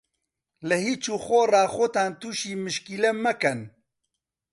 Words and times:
لە 0.69 0.77
هیچ 0.85 1.03
و 1.13 1.15
خۆڕا 1.25 1.63
خۆتان 1.75 2.11
تووشی 2.21 2.53
مشکیلە 2.63 3.11
مەکەن. 3.23 3.59